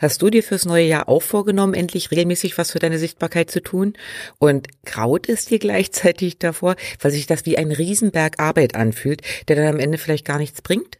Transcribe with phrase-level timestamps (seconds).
[0.00, 3.62] Hast du dir fürs neue Jahr auch vorgenommen, endlich regelmäßig was für deine Sichtbarkeit zu
[3.62, 3.92] tun?
[4.38, 9.56] Und graut es dir gleichzeitig davor, weil sich das wie ein Riesenberg Arbeit anfühlt, der
[9.56, 10.98] dann am Ende vielleicht gar nichts bringt?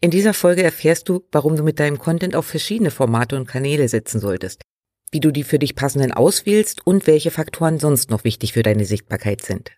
[0.00, 3.88] In dieser Folge erfährst du, warum du mit deinem Content auf verschiedene Formate und Kanäle
[3.88, 4.62] setzen solltest,
[5.10, 8.84] wie du die für dich passenden auswählst und welche Faktoren sonst noch wichtig für deine
[8.84, 9.72] Sichtbarkeit sind.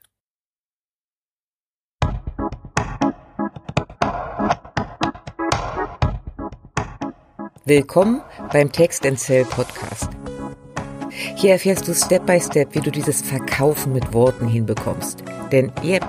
[7.71, 8.21] Willkommen
[8.53, 10.09] beim Text and Sell Podcast.
[11.37, 15.23] Hier erfährst du Step by Step, wie du dieses Verkaufen mit Worten hinbekommst.
[15.53, 16.03] Denn, yep,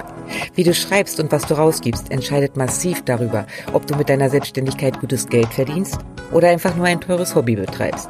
[0.55, 4.99] wie du schreibst und was du rausgibst, entscheidet massiv darüber, ob du mit deiner Selbstständigkeit
[4.99, 5.99] gutes Geld verdienst
[6.31, 8.09] oder einfach nur ein teures Hobby betreibst.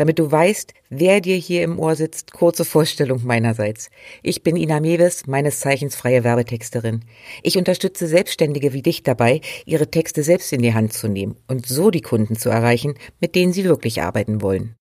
[0.00, 3.90] Damit du weißt, wer dir hier im Ohr sitzt, kurze Vorstellung meinerseits.
[4.22, 7.04] Ich bin Ina Mewes, meines Zeichens freie Werbetexterin.
[7.42, 11.66] Ich unterstütze Selbstständige wie dich dabei, ihre Texte selbst in die Hand zu nehmen und
[11.66, 14.74] so die Kunden zu erreichen, mit denen sie wirklich arbeiten wollen.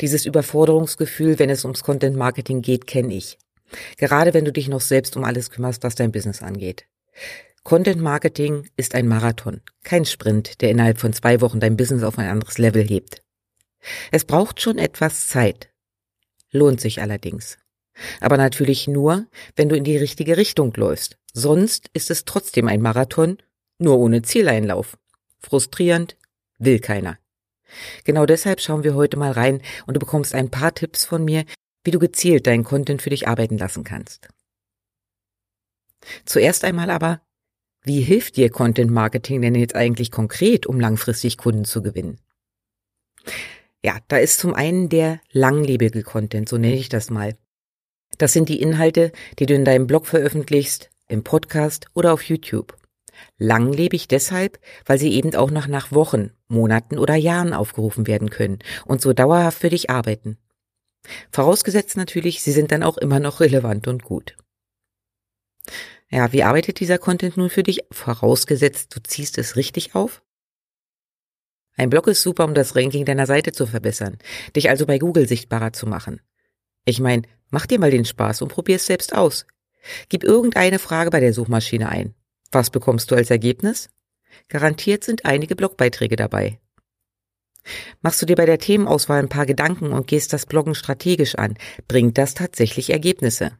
[0.00, 3.36] Dieses Überforderungsgefühl, wenn es ums Content Marketing geht, kenne ich.
[3.98, 6.86] Gerade wenn du dich noch selbst um alles kümmerst, was dein Business angeht.
[7.62, 12.18] Content Marketing ist ein Marathon, kein Sprint, der innerhalb von zwei Wochen dein Business auf
[12.18, 13.23] ein anderes Level hebt.
[14.10, 15.70] Es braucht schon etwas Zeit.
[16.50, 17.58] Lohnt sich allerdings.
[18.20, 21.18] Aber natürlich nur, wenn du in die richtige Richtung läufst.
[21.32, 23.38] Sonst ist es trotzdem ein Marathon,
[23.78, 24.96] nur ohne Zieleinlauf.
[25.40, 26.16] Frustrierend,
[26.58, 27.18] will keiner.
[28.04, 31.44] Genau deshalb schauen wir heute mal rein und du bekommst ein paar Tipps von mir,
[31.82, 34.28] wie du gezielt deinen Content für dich arbeiten lassen kannst.
[36.24, 37.20] Zuerst einmal aber,
[37.82, 42.18] wie hilft dir Content Marketing denn jetzt eigentlich konkret, um langfristig Kunden zu gewinnen?
[43.84, 47.36] Ja, da ist zum einen der langlebige Content, so nenne ich das mal.
[48.16, 52.78] Das sind die Inhalte, die du in deinem Blog veröffentlichst, im Podcast oder auf YouTube.
[53.36, 58.60] Langlebig deshalb, weil sie eben auch noch nach Wochen, Monaten oder Jahren aufgerufen werden können
[58.86, 60.38] und so dauerhaft für dich arbeiten.
[61.30, 64.34] Vorausgesetzt natürlich, sie sind dann auch immer noch relevant und gut.
[66.10, 67.80] Ja, wie arbeitet dieser Content nun für dich?
[67.90, 70.23] Vorausgesetzt, du ziehst es richtig auf?
[71.76, 74.18] Ein Blog ist super, um das Ranking deiner Seite zu verbessern,
[74.54, 76.20] dich also bei Google sichtbarer zu machen.
[76.84, 79.46] Ich meine, mach dir mal den Spaß und probier es selbst aus.
[80.08, 82.14] Gib irgendeine Frage bei der Suchmaschine ein.
[82.52, 83.88] Was bekommst du als Ergebnis?
[84.48, 86.60] Garantiert sind einige Blogbeiträge dabei.
[88.02, 91.56] Machst du dir bei der Themenauswahl ein paar Gedanken und gehst das Bloggen strategisch an,
[91.88, 93.52] bringt das tatsächlich Ergebnisse.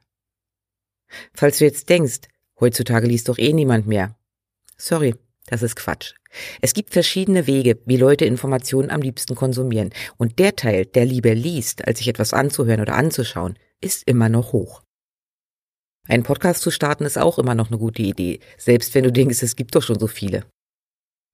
[1.32, 2.20] Falls du jetzt denkst,
[2.60, 4.16] heutzutage liest doch eh niemand mehr.
[4.76, 5.14] Sorry,
[5.46, 6.14] das ist Quatsch.
[6.60, 9.90] Es gibt verschiedene Wege, wie Leute Informationen am liebsten konsumieren.
[10.16, 14.52] Und der Teil, der lieber liest, als sich etwas anzuhören oder anzuschauen, ist immer noch
[14.52, 14.82] hoch.
[16.06, 19.42] Einen Podcast zu starten ist auch immer noch eine gute Idee, selbst wenn du denkst,
[19.42, 20.44] es gibt doch schon so viele.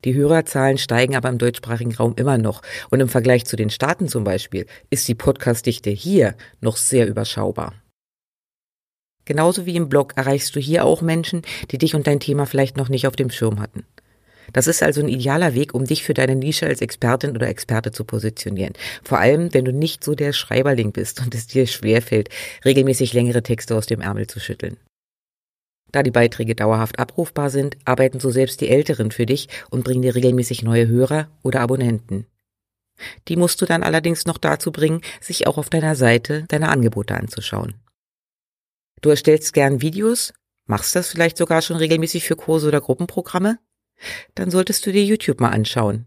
[0.05, 4.09] Die Hörerzahlen steigen aber im deutschsprachigen Raum immer noch und im Vergleich zu den Staaten
[4.09, 7.75] zum Beispiel ist die Podcastdichte hier noch sehr überschaubar.
[9.31, 12.77] Genauso wie im Blog erreichst du hier auch Menschen, die dich und dein Thema vielleicht
[12.77, 13.85] noch nicht auf dem Schirm hatten.
[14.53, 17.93] Das ist also ein idealer Weg, um dich für deine Nische als Expertin oder Experte
[17.93, 18.73] zu positionieren.
[19.05, 22.29] Vor allem, wenn du nicht so der Schreiberling bist und es dir schwerfällt,
[22.65, 24.79] regelmäßig längere Texte aus dem Ärmel zu schütteln.
[25.93, 30.03] Da die Beiträge dauerhaft abrufbar sind, arbeiten so selbst die Älteren für dich und bringen
[30.03, 32.27] dir regelmäßig neue Hörer oder Abonnenten.
[33.29, 37.15] Die musst du dann allerdings noch dazu bringen, sich auch auf deiner Seite deine Angebote
[37.15, 37.75] anzuschauen.
[39.01, 40.33] Du erstellst gern Videos,
[40.67, 43.59] machst das vielleicht sogar schon regelmäßig für Kurse oder Gruppenprogramme?
[44.35, 46.07] dann solltest du dir YouTube mal anschauen.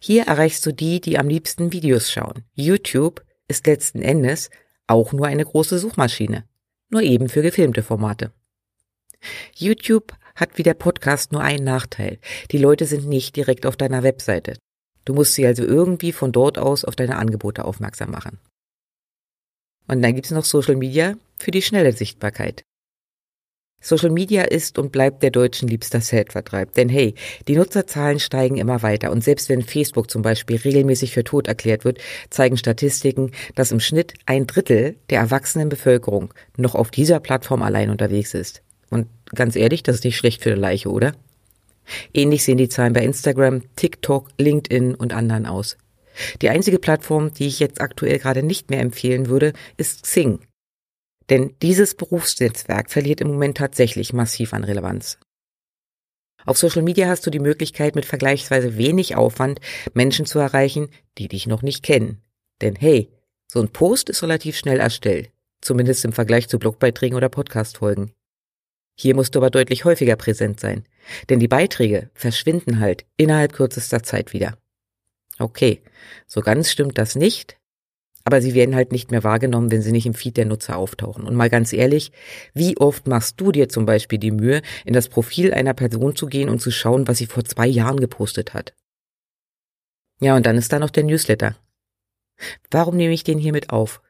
[0.00, 2.44] Hier erreichst du die, die am liebsten Videos schauen.
[2.54, 4.50] YouTube ist letzten Endes
[4.86, 6.44] auch nur eine große Suchmaschine,
[6.88, 8.32] nur eben für gefilmte Formate.
[9.54, 12.18] YouTube hat wie der Podcast nur einen Nachteil.
[12.50, 14.56] Die Leute sind nicht direkt auf deiner Webseite.
[15.04, 18.38] Du musst sie also irgendwie von dort aus auf deine Angebote aufmerksam machen.
[19.88, 22.64] Und dann gibt's noch Social Media für die schnelle Sichtbarkeit.
[23.84, 26.72] Social Media ist und bleibt der Deutschen liebster Zeitvertreib.
[26.74, 27.14] Denn hey,
[27.48, 29.10] die Nutzerzahlen steigen immer weiter.
[29.10, 31.98] Und selbst wenn Facebook zum Beispiel regelmäßig für tot erklärt wird,
[32.30, 37.90] zeigen Statistiken, dass im Schnitt ein Drittel der erwachsenen Bevölkerung noch auf dieser Plattform allein
[37.90, 38.62] unterwegs ist.
[38.88, 41.12] Und ganz ehrlich, das ist nicht schlecht für eine Leiche, oder?
[42.14, 45.76] Ähnlich sehen die Zahlen bei Instagram, TikTok, LinkedIn und anderen aus.
[46.40, 50.38] Die einzige Plattform, die ich jetzt aktuell gerade nicht mehr empfehlen würde, ist Xing.
[51.32, 55.18] Denn dieses Berufsnetzwerk verliert im Moment tatsächlich massiv an Relevanz.
[56.44, 59.58] Auf Social Media hast du die Möglichkeit, mit vergleichsweise wenig Aufwand
[59.94, 62.20] Menschen zu erreichen, die dich noch nicht kennen.
[62.60, 63.10] Denn hey,
[63.50, 65.30] so ein Post ist relativ schnell erstellt,
[65.62, 68.12] zumindest im Vergleich zu Blogbeiträgen oder Podcastfolgen.
[68.94, 70.84] Hier musst du aber deutlich häufiger präsent sein,
[71.30, 74.58] denn die Beiträge verschwinden halt innerhalb kürzester Zeit wieder.
[75.38, 75.80] Okay,
[76.26, 77.56] so ganz stimmt das nicht,
[78.24, 81.24] aber sie werden halt nicht mehr wahrgenommen, wenn sie nicht im Feed der Nutzer auftauchen.
[81.24, 82.12] Und mal ganz ehrlich,
[82.54, 86.26] wie oft machst du dir zum Beispiel die Mühe, in das Profil einer Person zu
[86.26, 88.74] gehen und zu schauen, was sie vor zwei Jahren gepostet hat?
[90.20, 91.56] Ja, und dann ist da noch der Newsletter.
[92.70, 94.00] Warum nehme ich den hier mit auf?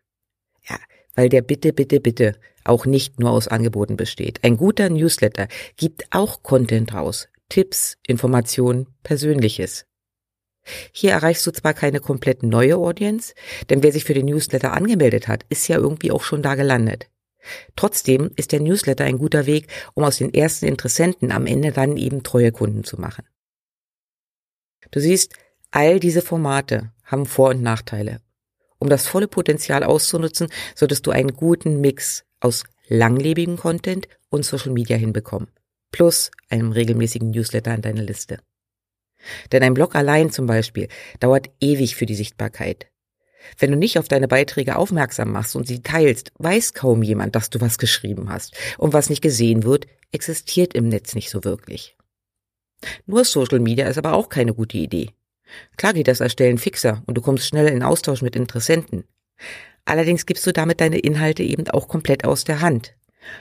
[0.68, 0.78] Ja,
[1.14, 4.44] weil der bitte, bitte, bitte auch nicht nur aus Angeboten besteht.
[4.44, 7.28] Ein guter Newsletter gibt auch Content raus.
[7.48, 9.86] Tipps, Informationen, Persönliches.
[10.92, 13.34] Hier erreichst du zwar keine komplett neue Audience,
[13.68, 17.08] denn wer sich für den Newsletter angemeldet hat, ist ja irgendwie auch schon da gelandet.
[17.74, 21.96] Trotzdem ist der Newsletter ein guter Weg, um aus den ersten Interessenten am Ende dann
[21.96, 23.24] eben treue Kunden zu machen.
[24.90, 25.34] Du siehst,
[25.70, 28.20] all diese Formate haben Vor- und Nachteile.
[28.78, 34.72] Um das volle Potenzial auszunutzen, solltest du einen guten Mix aus langlebigem Content und Social
[34.72, 35.48] Media hinbekommen.
[35.92, 38.38] Plus einem regelmäßigen Newsletter an deine Liste.
[39.52, 40.88] Denn ein Blog allein zum Beispiel
[41.20, 42.86] dauert ewig für die Sichtbarkeit.
[43.58, 47.50] Wenn du nicht auf deine Beiträge aufmerksam machst und sie teilst, weiß kaum jemand, dass
[47.50, 48.54] du was geschrieben hast.
[48.78, 51.96] Und was nicht gesehen wird, existiert im Netz nicht so wirklich.
[53.06, 55.10] Nur Social Media ist aber auch keine gute Idee.
[55.76, 59.04] Klar geht das Erstellen fixer und du kommst schnell in Austausch mit Interessenten.
[59.84, 62.94] Allerdings gibst du damit deine Inhalte eben auch komplett aus der Hand.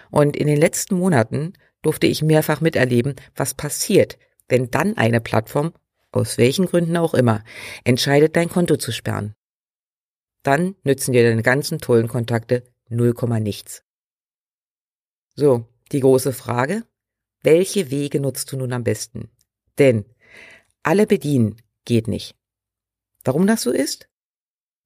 [0.09, 4.17] Und in den letzten Monaten durfte ich mehrfach miterleben, was passiert,
[4.51, 5.73] wenn dann eine Plattform,
[6.11, 7.43] aus welchen Gründen auch immer,
[7.85, 9.33] entscheidet, dein Konto zu sperren.
[10.43, 13.83] Dann nützen dir deine ganzen tollen Kontakte 0, nichts.
[15.35, 16.83] So, die große Frage,
[17.41, 19.31] welche Wege nutzt du nun am besten?
[19.79, 20.05] Denn
[20.83, 21.55] alle bedienen
[21.85, 22.35] geht nicht.
[23.23, 24.09] Warum das so ist?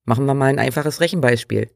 [0.03, 1.71] Machen wir mal ein einfaches Rechenbeispiel.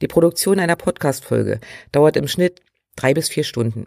[0.00, 1.60] Die Produktion einer Podcast-Folge
[1.92, 2.60] dauert im Schnitt
[2.96, 3.86] drei bis vier Stunden.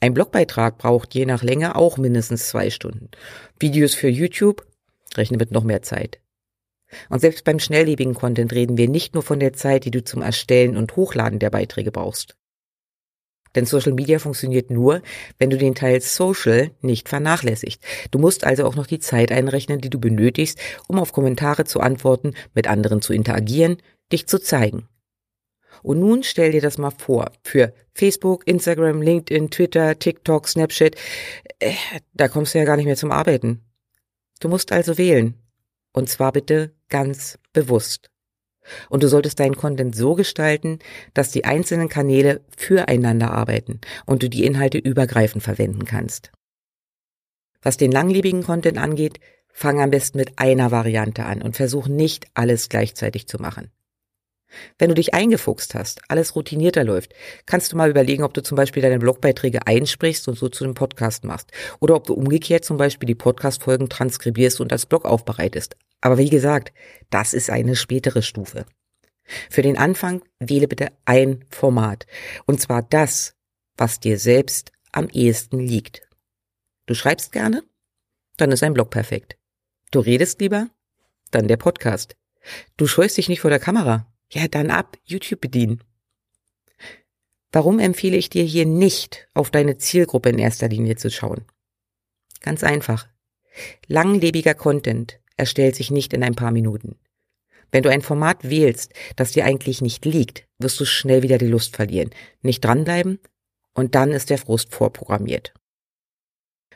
[0.00, 3.10] Ein Blogbeitrag braucht je nach Länge auch mindestens zwei Stunden.
[3.58, 4.64] Videos für YouTube
[5.16, 6.20] rechnen mit noch mehr Zeit.
[7.08, 10.22] Und selbst beim schnelllebigen Content reden wir nicht nur von der Zeit, die du zum
[10.22, 12.36] Erstellen und Hochladen der Beiträge brauchst.
[13.54, 15.02] Denn Social Media funktioniert nur,
[15.38, 17.82] wenn du den Teil Social nicht vernachlässigst.
[18.10, 21.80] Du musst also auch noch die Zeit einrechnen, die du benötigst, um auf Kommentare zu
[21.80, 23.78] antworten, mit anderen zu interagieren,
[24.12, 24.88] dich zu zeigen.
[25.82, 30.96] Und nun stell dir das mal vor, für Facebook, Instagram, LinkedIn, Twitter, TikTok, Snapchat,
[31.58, 31.72] äh,
[32.14, 33.62] da kommst du ja gar nicht mehr zum Arbeiten.
[34.40, 35.34] Du musst also wählen.
[35.92, 38.10] Und zwar bitte ganz bewusst.
[38.88, 40.78] Und du solltest deinen Content so gestalten,
[41.14, 46.30] dass die einzelnen Kanäle füreinander arbeiten und du die Inhalte übergreifend verwenden kannst.
[47.62, 52.26] Was den langlebigen Content angeht, fang am besten mit einer Variante an und versuch nicht
[52.34, 53.70] alles gleichzeitig zu machen.
[54.78, 57.14] Wenn du dich eingefuchst hast, alles routinierter läuft,
[57.46, 60.74] kannst du mal überlegen, ob du zum Beispiel deine Blogbeiträge einsprichst und so zu einem
[60.74, 61.52] Podcast machst.
[61.80, 65.76] Oder ob du umgekehrt zum Beispiel die Podcast-Folgen transkribierst und als Blog aufbereitest.
[66.00, 66.72] Aber wie gesagt,
[67.10, 68.64] das ist eine spätere Stufe.
[69.50, 72.06] Für den Anfang wähle bitte ein Format.
[72.46, 73.34] Und zwar das,
[73.76, 76.02] was dir selbst am ehesten liegt.
[76.86, 77.62] Du schreibst gerne?
[78.38, 79.36] Dann ist ein Blog perfekt.
[79.90, 80.68] Du redest lieber?
[81.30, 82.16] Dann der Podcast.
[82.76, 84.06] Du scheust dich nicht vor der Kamera?
[84.30, 85.82] Ja, dann ab, YouTube bedienen.
[87.50, 91.46] Warum empfehle ich dir hier nicht, auf deine Zielgruppe in erster Linie zu schauen?
[92.40, 93.08] Ganz einfach.
[93.86, 96.98] Langlebiger Content erstellt sich nicht in ein paar Minuten.
[97.70, 101.46] Wenn du ein Format wählst, das dir eigentlich nicht liegt, wirst du schnell wieder die
[101.46, 102.10] Lust verlieren,
[102.42, 103.18] nicht dranbleiben
[103.74, 105.54] und dann ist der Frust vorprogrammiert.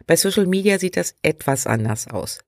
[0.06, 2.40] Bei Social Media sieht das etwas anders aus.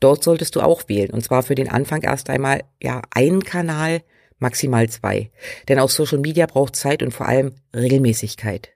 [0.00, 4.02] Dort solltest du auch wählen, und zwar für den Anfang erst einmal, ja, einen Kanal,
[4.42, 5.30] maximal zwei.
[5.68, 8.70] Denn auch Social Media braucht Zeit und vor allem Regelmäßigkeit.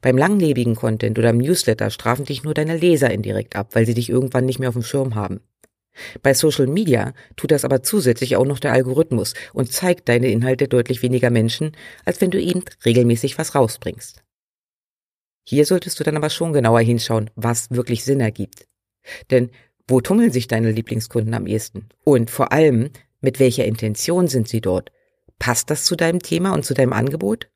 [0.00, 3.94] Beim langlebigen Content oder im Newsletter strafen dich nur deine Leser indirekt ab, weil sie
[3.94, 5.40] dich irgendwann nicht mehr auf dem Schirm haben.
[6.22, 10.68] Bei Social Media tut das aber zusätzlich auch noch der Algorithmus und zeigt deine Inhalte
[10.68, 11.72] deutlich weniger Menschen,
[12.04, 14.22] als wenn du eben regelmäßig was rausbringst.
[15.44, 18.66] Hier solltest du dann aber schon genauer hinschauen, was wirklich Sinn ergibt.
[19.30, 19.50] Denn
[19.88, 21.88] wo tummeln sich deine Lieblingskunden am ehesten?
[22.04, 22.90] Und vor allem,
[23.20, 24.92] mit welcher Intention sind sie dort?
[25.38, 27.48] Passt das zu deinem Thema und zu deinem Angebot?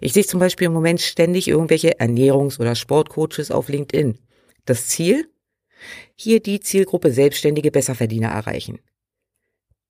[0.00, 4.18] Ich sehe zum Beispiel im Moment ständig irgendwelche Ernährungs- oder Sportcoaches auf LinkedIn.
[4.64, 5.28] Das Ziel?
[6.14, 8.80] Hier die Zielgruppe Selbstständige Besserverdiener erreichen.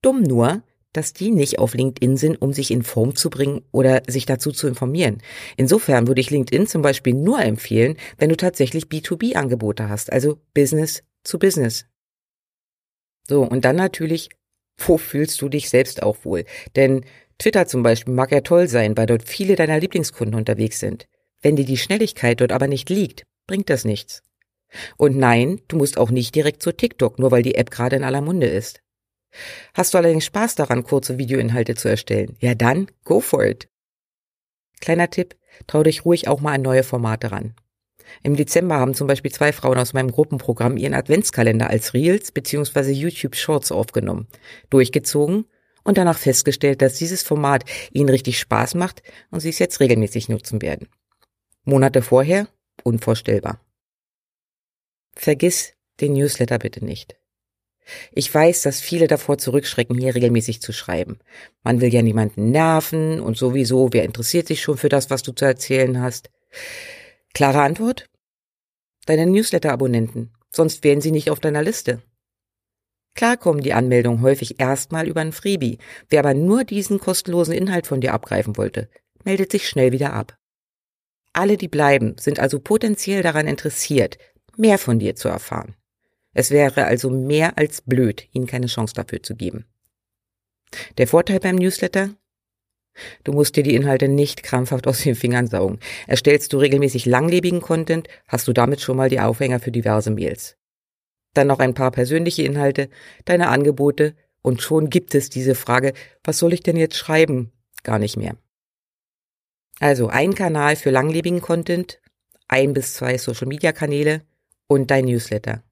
[0.03, 4.03] Dumm nur, dass die nicht auf LinkedIn sind, um sich in Form zu bringen oder
[4.07, 5.23] sich dazu zu informieren.
[5.57, 11.03] Insofern würde ich LinkedIn zum Beispiel nur empfehlen, wenn du tatsächlich B2B-Angebote hast, also Business
[11.25, 11.87] zu Business.
[13.27, 14.29] So, und dann natürlich,
[14.77, 16.45] wo fühlst du dich selbst auch wohl?
[16.77, 17.05] Denn
[17.39, 21.07] Twitter zum Beispiel mag ja toll sein, weil dort viele deiner Lieblingskunden unterwegs sind.
[21.43, 24.23] Wenn dir die Schnelligkeit dort aber nicht liegt, bringt das nichts.
[24.97, 28.05] Und nein, du musst auch nicht direkt zu TikTok, nur weil die App gerade in
[28.05, 28.81] aller Munde ist.
[29.75, 32.37] Hast du allerdings Spaß daran, kurze Videoinhalte zu erstellen?
[32.41, 33.69] Ja dann, go for it.
[34.81, 37.55] Kleiner Tipp, trau dich ruhig auch mal an neue Formate ran.
[38.23, 42.93] Im Dezember haben zum Beispiel zwei Frauen aus meinem Gruppenprogramm ihren Adventskalender als Reels bzw.
[42.93, 44.29] YouTube Shorts aufgenommen,
[44.71, 45.47] durchgezogen
[45.85, 50.29] und danach festgestellt, dass dieses Format ihnen richtig Spaß macht und sie es jetzt regelmäßig
[50.29, 50.89] nutzen werden.
[51.65, 52.49] Monate vorher
[52.83, 53.61] unvorstellbar.
[55.15, 57.17] Vergiss den Newsletter bitte nicht.
[58.13, 61.19] Ich weiß, dass viele davor zurückschrecken, hier regelmäßig zu schreiben.
[61.63, 65.33] Man will ja niemanden nerven und sowieso, wer interessiert sich schon für das, was du
[65.33, 66.31] zu erzählen hast?
[67.35, 68.09] Klare Antwort?
[69.07, 72.01] Deine Newsletter-Abonnenten, sonst wären sie nicht auf deiner Liste.
[73.17, 75.79] Klar kommen die Anmeldungen häufig erstmal über ein Freebie.
[76.09, 78.89] Wer aber nur diesen kostenlosen Inhalt von dir abgreifen wollte,
[79.25, 80.37] meldet sich schnell wieder ab.
[81.33, 84.17] Alle, die bleiben, sind also potenziell daran interessiert,
[84.57, 85.75] mehr von dir zu erfahren.
[86.35, 89.67] Es wäre also mehr als blöd, ihnen keine Chance dafür zu geben.
[90.99, 92.11] Der Vorteil beim Newsletter?
[93.25, 95.79] Du musst dir die Inhalte nicht krampfhaft aus den Fingern saugen.
[96.07, 100.57] Erstellst du regelmäßig langlebigen Content, hast du damit schon mal die Aufhänger für diverse Mails.
[101.35, 102.89] Dann noch ein paar persönliche Inhalte,
[103.25, 107.53] deine Angebote und schon gibt es diese Frage, was soll ich denn jetzt schreiben?
[107.83, 108.37] Gar nicht mehr.
[109.81, 112.01] Also ein Kanal für langlebigen Content,
[112.47, 114.23] ein bis zwei Social Media Kanäle
[114.69, 115.63] und dein Newsletter.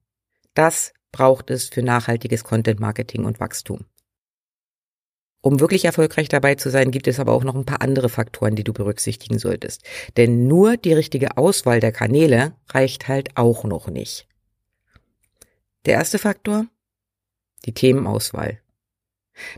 [0.53, 3.85] Das braucht es für nachhaltiges Content Marketing und Wachstum.
[5.45, 8.55] Um wirklich erfolgreich dabei zu sein, gibt es aber auch noch ein paar andere Faktoren,
[8.55, 9.83] die du berücksichtigen solltest.
[10.15, 14.25] Denn nur die richtige Auswahl der Kanäle reicht halt auch noch nicht.
[15.85, 16.67] Der erste Faktor?
[17.65, 18.61] Die Themenauswahl.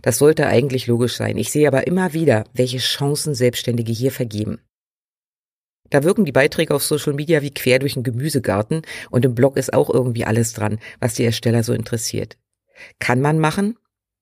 [0.02, 1.38] Das sollte eigentlich logisch sein.
[1.38, 4.62] Ich sehe aber immer wieder, welche Chancen Selbstständige hier vergeben.
[5.92, 9.56] Da wirken die Beiträge auf Social Media wie quer durch einen Gemüsegarten und im Blog
[9.56, 12.40] ist auch irgendwie alles dran, was die Ersteller so interessiert.
[12.98, 13.78] Kann man machen,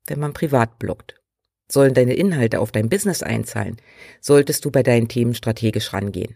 [0.07, 1.22] wenn man privat bloggt.
[1.71, 3.77] Sollen deine Inhalte auf dein Business einzahlen,
[4.21, 6.35] solltest du bei deinen Themen strategisch rangehen.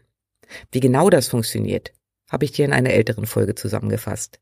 [0.71, 1.93] Wie genau das funktioniert,
[2.29, 4.39] habe ich dir in einer älteren Folge zusammengefasst.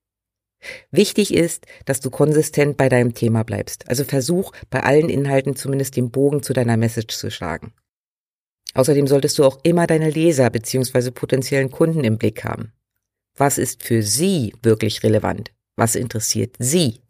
[0.92, 3.88] Wichtig ist, dass du konsistent bei deinem Thema bleibst.
[3.89, 7.74] Also versuch bei allen Inhalten zumindest den Bogen zu deiner Message zu schlagen.
[8.74, 11.12] Außerdem solltest du auch immer deine Leser bzw.
[11.12, 12.74] potenziellen Kunden im Blick haben.
[13.36, 15.51] Was ist für sie wirklich relevant?
[15.75, 17.01] Was interessiert sie?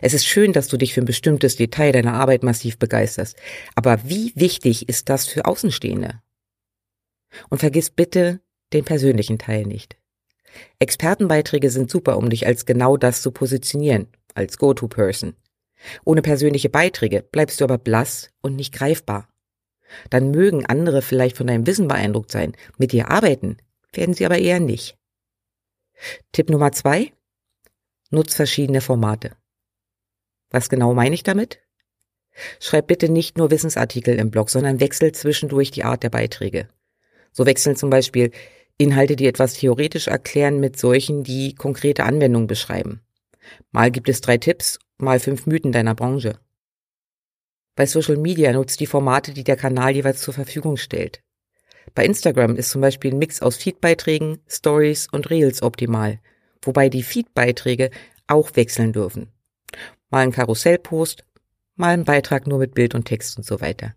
[0.00, 3.36] Es ist schön, dass du dich für ein bestimmtes Detail deiner Arbeit massiv begeisterst.
[3.74, 6.20] Aber wie wichtig ist das für Außenstehende?
[7.50, 8.40] Und vergiss bitte
[8.72, 9.96] den persönlichen Teil nicht.
[10.78, 15.34] Expertenbeiträge sind super, um dich als genau das zu positionieren, als Go-To-Person.
[16.04, 19.28] Ohne persönliche Beiträge bleibst du aber blass und nicht greifbar.
[20.10, 23.58] Dann mögen andere vielleicht von deinem Wissen beeindruckt sein, mit dir arbeiten,
[23.92, 24.96] werden sie aber eher nicht.
[26.32, 27.12] Tipp Nummer zwei.
[28.10, 29.36] Nutz verschiedene Formate.
[30.54, 31.58] Was genau meine ich damit?
[32.60, 36.68] Schreib bitte nicht nur Wissensartikel im Blog, sondern wechsel zwischendurch die Art der Beiträge.
[37.32, 38.30] So wechseln zum Beispiel
[38.78, 43.00] Inhalte, die etwas theoretisch erklären, mit solchen, die konkrete Anwendungen beschreiben.
[43.72, 46.38] Mal gibt es drei Tipps, mal fünf Mythen deiner Branche.
[47.74, 51.20] Bei Social Media nutzt die Formate, die der Kanal jeweils zur Verfügung stellt.
[51.96, 56.20] Bei Instagram ist zum Beispiel ein Mix aus Feedbeiträgen, Stories und Reels optimal,
[56.62, 57.90] wobei die Feedbeiträge
[58.28, 59.33] auch wechseln dürfen.
[60.10, 61.24] Mal ein Karussellpost,
[61.76, 63.94] mal ein Beitrag nur mit Bild und Text und so weiter.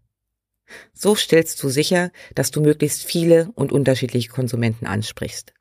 [0.94, 5.54] So stellst du sicher, dass du möglichst viele und unterschiedliche Konsumenten ansprichst.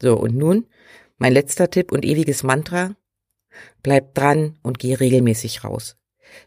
[0.00, 0.66] So, und nun
[1.18, 2.96] mein letzter Tipp und ewiges Mantra.
[3.82, 5.96] Bleib dran und geh regelmäßig raus.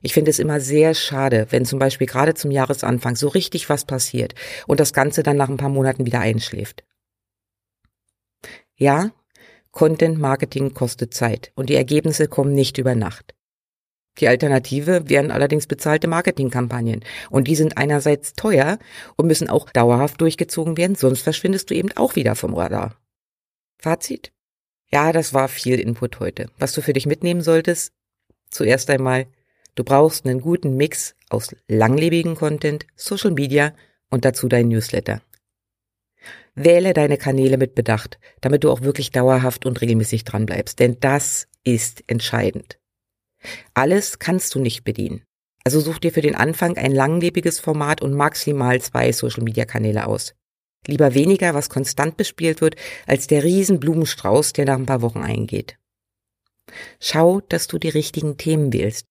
[0.02, 3.86] Ich finde es immer sehr schade, wenn zum Beispiel gerade zum Jahresanfang so richtig was
[3.86, 4.34] passiert
[4.68, 6.84] und das Ganze dann nach ein paar Monaten wieder einschläft.
[8.76, 9.12] Ja,
[9.76, 13.36] Content Marketing kostet Zeit und die Ergebnisse kommen nicht über Nacht.
[14.20, 17.04] Die Alternative wären allerdings bezahlte Marketingkampagnen.
[17.30, 18.80] Und die sind einerseits teuer
[19.18, 22.96] und müssen auch dauerhaft durchgezogen werden, sonst verschwindest du eben auch wieder vom Radar.
[23.78, 24.32] Fazit?
[24.94, 26.50] Ja, das war viel Input heute.
[26.58, 27.92] Was du für dich mitnehmen solltest?
[28.50, 29.28] Zuerst einmal,
[29.76, 33.74] du brauchst einen guten Mix aus langlebigen Content, Social Media
[34.10, 35.22] und dazu dein Newsletter.
[36.56, 41.48] Wähle deine Kanäle mit Bedacht, damit du auch wirklich dauerhaft und regelmäßig dranbleibst, denn das
[41.64, 42.80] ist entscheidend.
[43.74, 45.24] Alles kannst du nicht bedienen.
[45.66, 50.36] Also such dir für den Anfang ein langlebiges Format und maximal zwei Social-Media-Kanäle aus.
[50.88, 52.76] Lieber weniger, was konstant bespielt wird,
[53.08, 55.78] als der Riesenblumenstrauß, der nach ein paar Wochen eingeht.
[57.00, 59.06] Schau, dass du die richtigen Themen wählst.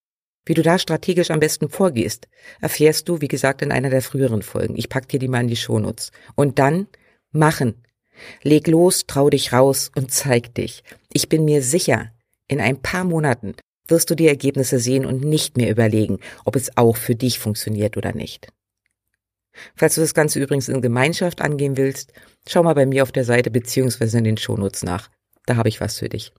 [0.46, 2.28] Wie du da strategisch am besten vorgehst,
[2.60, 4.76] erfährst du, wie gesagt, in einer der früheren Folgen.
[4.76, 6.12] Ich pack dir die mal in die Shownotes.
[6.36, 6.86] Und dann
[7.34, 7.82] machen.
[8.42, 10.84] Leg los, trau dich raus und zeig dich.
[11.12, 12.12] Ich bin mir sicher,
[12.48, 13.54] in ein paar Monaten
[13.88, 17.96] wirst du die Ergebnisse sehen und nicht mehr überlegen, ob es auch für dich funktioniert
[17.96, 18.48] oder nicht.
[19.76, 22.12] Falls du das Ganze übrigens in Gemeinschaft angehen willst,
[22.48, 25.10] schau mal bei mir auf der Seite beziehungsweise in den Shownotes nach.
[25.46, 26.32] Da habe ich was für dich.